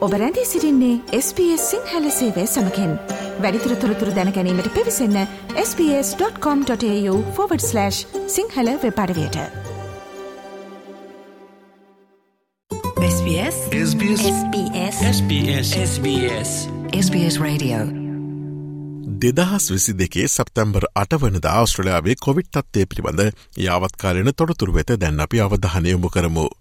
ඔබ 0.00 0.12
රැඳී 0.12 0.44
සිරින්නේ 0.44 1.20
SBS 1.20 1.70
සිංහල 1.70 2.10
සේවය 2.10 2.46
සමකෙන්. 2.46 2.98
වැඩිතුර 3.40 3.76
තොරතුර 3.76 4.08
දැනැනීමට 4.08 4.74
පිවිසන්න 4.74 5.26
ps.com.ta/ 5.56 7.90
Sinhala 8.26 8.68
වෙපඩවයට 8.84 9.36
SBS 13.08 13.56
SBS 13.82 14.22
SBS 14.30 15.02
SBS 15.02 15.74
SBS 15.84 16.50
SBS 17.00 17.40
Radio. 17.40 17.78
දෙදහස් 19.24 19.70
විසි 19.70 19.98
දෙකේ 19.98 20.28
සැප්තැම්බර් 20.28 20.84
අට 20.94 21.14
වනද 21.14 21.44
ආස්ට්‍රලයාාවේ 21.44 22.14
කොවිට් 22.20 22.56
අත්තේ 22.56 22.86
පිළිබඳ 22.86 23.32
යාවත්කාලන 23.56 24.32
තොරතුර 24.36 24.74
වෙත 24.74 25.00
දැන් 25.00 25.20
අපි 25.20 25.40
අවධානයමු 25.40 26.08
කරමු. 26.08 26.59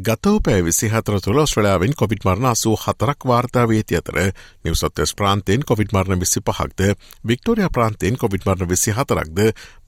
ගතව 0.00 0.40
පෑ 0.40 0.60
විසි 0.62 0.88
හතර 0.88 1.16
තුළ 1.20 1.40
ස්ට්‍රලයාාවෙන් 1.42 1.94
කොවිට 1.94 2.24
මරණ 2.24 2.48
අසූ 2.50 2.74
හතරක් 2.78 3.24
වාර්තාාවේති 3.26 3.96
අතර 3.98 4.18
නිවසොත්තස් 4.64 5.14
ප්‍රාන්තයෙන් 5.14 5.64
කොවිට 5.66 5.92
මරණ 5.92 6.22
විසි 6.22 6.40
පහක්ද 6.42 6.94
වික්ටෝරිය 7.26 7.68
ප්‍රාන්තයෙන් 7.70 8.16
කොවිට 8.16 8.46
මරණ 8.46 8.70
විසි 8.70 8.94
හතරක්ද 8.94 9.40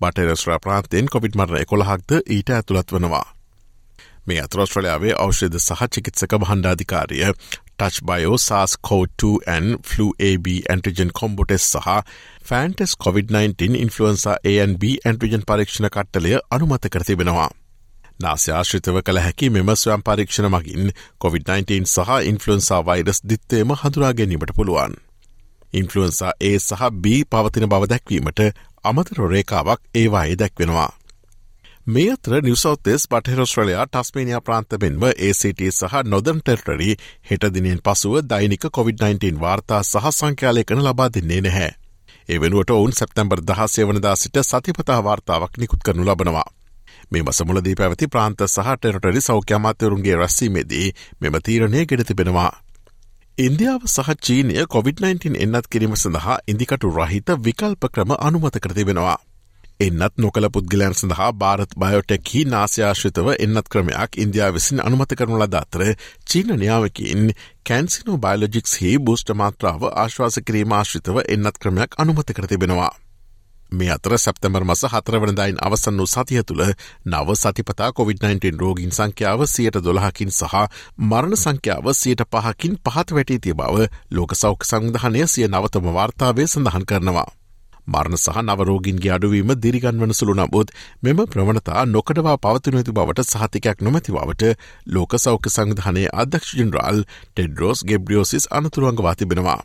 බටරස්්‍රා 0.00 0.58
ප්‍රාන්තයෙන් 0.58 1.12
කොවිට 1.14 1.36
මරණ 1.36 1.62
එකොළහක්ද 1.62 2.16
ඊට 2.28 2.50
ඇතුළත් 2.50 2.92
වනවා. 2.92 3.26
මේ 4.26 4.40
අතරස්ට්‍රලයාාවේ 4.40 5.14
ෞෂධ 5.18 5.60
සහ 5.60 5.86
චිකිත්සක 5.90 6.36
බහන්ඩාධිකාරිය 6.38 7.24
touch 7.76 8.02
bio 8.04 8.38
සාස් 8.40 8.76
CoV two 8.82 9.32
flu 9.84 10.10
AB 10.24 10.52
antigen 10.66 11.14
combo tests 11.14 11.70
සහ 11.72 11.88
ෆෑන්ටස් 12.44 12.98
COොVID-19 12.98 13.78
ඉන්ෆලුවන්සා 13.78 14.36
ANB 14.52 14.84
ඇන්ටිජන් 14.90 15.48
පරීක්ෂණ 15.48 15.90
කට්ටලය 15.90 16.38
අනුමත 16.50 16.92
කරතිබෙනවා. 16.92 17.50
නාස්‍යාශ්‍රිතව 18.20 19.00
කළ 19.00 19.20
හැකි 19.20 19.50
මෙම 19.50 19.70
ස්වයම් 19.74 20.02
පරීක්ෂණ 20.02 20.48
මගින් 20.48 20.92
COොVID-19 21.20 21.86
සහ 21.86 22.10
ඉන්ෆලුවන්සා 22.26 22.80
වෛරස් 22.84 23.22
දිත්තේම 23.24 23.74
හඳුරා 23.74 24.12
ගැනීමට 24.12 24.54
පුළුවන්. 24.56 24.94
ඉන්ෆලුවන්සා 25.72 26.32
A 26.42 26.52
සහ 26.58 26.90
B 26.98 27.18
පවතින 27.26 27.68
බව 27.68 27.88
දැක්වීමට 27.88 28.40
අමතර 28.84 29.20
රේකාවක් 29.26 29.80
ඒවායේ 29.94 30.38
දැක්වෙනවා. 30.38 30.90
මේ 31.86 32.12
අතර 32.12 32.32
නිවසෞතෙස් 32.42 33.08
පටහිරස්ට්‍රලයා 33.08 33.86
ටස්මේනිය 33.86 34.40
ප්‍රාන්තමෙන්ම 34.42 35.04
ACT 35.06 35.60
සහ 35.70 35.94
නොදන් 36.04 36.40
ටෙල්ටරි 36.40 36.90
හෙටදිනෙන් 37.30 37.80
පසුව 37.80 38.20
දෛනික 38.24 38.64
COොVID-19 38.68 39.40
වාර්තා 39.40 39.82
සහ 39.82 40.10
සංඛ්‍යාලයකන 40.12 40.82
ලබා 40.82 41.08
දෙන්නේ 41.10 41.40
නැහැ. 41.40 41.70
ඒ 42.28 42.40
වෙනුවට 42.40 42.70
ඔවුන් 42.70 42.92
සැප්තැම්බර් 42.92 43.40
දහසේ 43.42 43.86
වනදා 43.86 44.16
සිට 44.16 44.36
සතිපතා 44.42 45.04
වාර්තාවක් 45.04 45.56
නිකුත් 45.56 45.82
කරනු 45.82 46.04
ලබනවා. 46.04 46.48
මේ 47.10 47.22
මසමුලදී 47.22 47.74
පැවති 47.74 48.08
ප්‍රාන්ත 48.08 48.42
සහ 48.46 48.74
ටෙරටරි 48.74 49.20
සෞඛ්‍යමාත්‍යවරුන්ගේ 49.20 50.16
රැස්සීමේදී 50.16 50.88
මෙම 51.20 51.38
තීරණය 51.44 51.86
ගෙඩ 51.86 52.04
තිබෙනවා. 52.06 52.50
ඉන්දියාව 53.38 53.82
සහ 53.86 54.14
චීනය 54.20 54.54
COොVID-19 54.66 55.34
එන්නත් 55.38 55.66
කිරීම 55.70 55.96
සඳහා 55.96 56.38
ඉදිකටු 56.46 56.92
රහිත 56.92 57.34
විකල්ප 57.40 57.90
ක්‍රම 57.90 58.14
අනුමත 58.20 58.58
කර 58.58 58.74
තිබෙනවා. 58.74 59.18
එන්නත් 59.80 60.18
නොකළ 60.18 60.48
පුද්ගලයන් 60.52 60.94
සඳහා 60.94 61.28
භාරත් 61.34 61.76
බයෝටෙක්හි 61.76 62.44
නාස්‍යාශ්‍රිතව 62.46 63.32
එන්නත් 63.36 63.68
ක්‍රමයක් 63.68 64.18
ඉන්දයා 64.24 64.50
විසින් 64.52 64.82
අනුමත 64.82 65.14
කරනු 65.18 65.38
ලද 65.40 65.56
අතර 65.56 65.84
චීන 66.28 66.52
නියාවකින් 66.56 67.30
කැන්සිනෝ 67.68 68.22
බයිලෝජික්ස් 68.24 68.80
හි 68.80 68.96
බූෂ්ට 69.00 69.32
මාත්‍රාව 69.42 69.86
ආශ්වාස 69.92 70.42
කිරීම 70.46 70.74
ආශ්‍රිතව 70.78 71.22
එන්නත් 71.26 71.56
ක්‍රමයක් 71.58 71.96
අනුමත 71.98 72.36
කර 72.36 72.46
තිබෙනවා. 72.46 72.92
මේ 73.72 73.90
අතර 73.90 74.14
සැප්තමර් 74.16 74.64
මස 74.64 74.82
හතරවනදායින් 74.86 75.58
අවසන් 75.60 75.96
වූ 75.96 76.08
සතිය 76.08 76.42
තුළ 76.42 76.62
නව 77.06 77.34
සතිපතා 77.34 77.90
COොVID-19 77.90 78.58
රෝගීන් 78.58 78.92
සංඛ්‍යාව 78.92 79.46
සියයට 79.46 79.78
දොළහකින් 79.80 80.30
සහ 80.30 80.54
මරණ 81.00 81.36
සංඛ්‍යාව 81.36 81.92
සියයට 81.94 82.24
පහකින් 82.28 82.78
පහත් 82.84 83.08
වැටී 83.12 83.40
තිය 83.40 83.54
බව 83.54 83.86
ලෝක 84.10 84.34
සෞඛ 84.34 84.66
සංවිධානය 84.66 85.26
සිය 85.26 85.46
නවතම 85.48 85.86
වාර්තාවේ 85.90 86.46
සඳහන් 86.46 86.84
කරනවා. 86.84 87.28
මරණ 87.86 88.16
සහ 88.16 88.42
නවරෝගින්ගේ 88.42 89.12
අඩුවීම 89.12 89.54
දිරිගන්වන 89.56 90.14
සුළු 90.14 90.34
නබුත් 90.36 90.74
මෙම 91.02 91.24
ප්‍රවණතා 91.26 91.86
නොකඩවා 91.86 92.36
පවතිනති 92.38 92.92
බවට 92.92 93.28
සහතිකයක් 93.32 93.78
නොමැති 93.80 94.12
බවට 94.12 94.54
ලෝක 94.88 95.18
සෞඛ්‍ය 95.18 95.50
සංවිධානයේ 95.50 96.14
අධ්‍යක්ෂ 96.14 96.56
ජනරාල් 96.58 97.04
ටෙඩ්රෝස් 97.04 97.84
ගෙබ්‍රියෝසිස් 97.84 98.50
අනතුරුවන්ගවා 98.52 99.14
තිබෙනවා. 99.14 99.60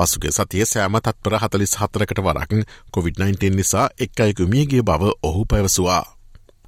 පසුගේ 0.00 0.32
සතිය 0.32 0.64
සෑම 0.66 1.00
තත්පර 1.00 1.40
හතලිස් 1.40 1.76
හතරකට 1.78 2.22
වරක් 2.22 2.64
COොVID-19 2.92 3.52
නිසා 3.54 3.90
එක් 3.98 4.20
අයකු 4.20 4.48
මියගේ 4.48 4.82
බව 4.84 5.12
ඔහු 5.24 5.44
පැවසවා. 5.46 6.02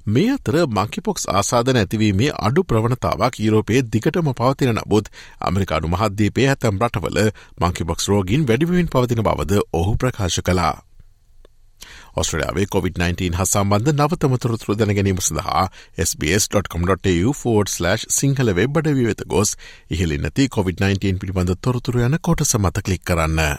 මේ 0.07 0.31
අතර 0.31 0.55
මංකිපොක්ස් 0.69 1.27
ආසාධන 1.29 1.77
ඇතිවීමේ 1.77 2.31
අඩු 2.39 2.63
ප්‍රවණතාවක් 2.65 3.39
යුරෝපයේ 3.39 3.83
දිගටම 3.87 4.31
පවතින 4.33 4.73
නබුත් 4.75 5.11
අමරිකානු 5.41 5.87
මහද්දීපේ 5.89 6.47
ඇතැම් 6.49 6.81
රටවල 6.81 7.19
මංකිබොක්ස් 7.59 8.09
රෝගින් 8.09 8.47
වැඩිවින් 8.47 8.89
පවතින 8.89 9.23
බවද 9.23 9.61
ඔහු 9.73 9.95
ප්‍රකාශ 9.97 10.41
කලා. 10.41 10.75
ඔස්ට්‍රලයාාවේ 12.15 12.67
COොVID-19 12.67 13.33
හ 13.33 13.45
සම්බන්ධ 13.45 13.95
නවතමතුරතුර 13.95 14.77
දැනගැනීම 14.77 15.19
සඳහා 15.19 15.69
SBS.com.tu4/ 15.99 18.07
සිංහල 18.11 18.53
වෙබ්බඩ 18.53 18.95
වෙත 19.01 19.27
ගොස් 19.27 19.57
ඉහලි 19.89 20.19
නැති 20.19 20.49
COොVID-19 20.49 21.19
පිළිබඳ 21.19 21.55
තොරතුර 21.61 21.99
යන 21.99 22.17
කොට 22.21 22.45
සමත 22.45 22.81
කලික් 22.81 23.03
කරන්න. 23.03 23.57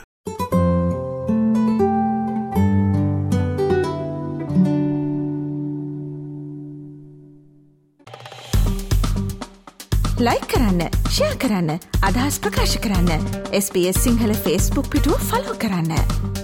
ලයි 10.21 10.39
කරන්න 10.47 10.91
ෂයා 11.09 11.37
කරන්න 11.37 11.79
අදහස් 12.03 12.41
ප්‍රකාශ 12.41 12.79
කරන්න 12.79 13.27
SBS 13.57 14.01
සිංහල 14.01 14.31
ෆස්බුක් 14.39 14.89
පිටුව 14.89 15.19
ෆලෝ 15.27 15.59
කරන්න. 15.59 16.44